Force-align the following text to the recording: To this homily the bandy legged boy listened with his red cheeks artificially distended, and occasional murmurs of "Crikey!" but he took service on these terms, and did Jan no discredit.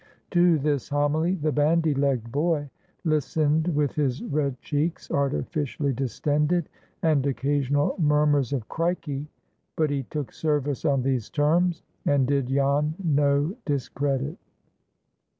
To 0.31 0.57
this 0.57 0.89
homily 0.89 1.35
the 1.35 1.51
bandy 1.51 1.93
legged 1.93 2.31
boy 2.31 2.71
listened 3.03 3.67
with 3.67 3.93
his 3.93 4.23
red 4.23 4.59
cheeks 4.59 5.11
artificially 5.11 5.93
distended, 5.93 6.69
and 7.03 7.23
occasional 7.27 7.93
murmurs 7.99 8.51
of 8.51 8.67
"Crikey!" 8.67 9.27
but 9.75 9.91
he 9.91 10.01
took 10.09 10.31
service 10.31 10.85
on 10.85 11.03
these 11.03 11.29
terms, 11.29 11.83
and 12.03 12.25
did 12.25 12.47
Jan 12.47 12.95
no 13.03 13.55
discredit. 13.63 14.37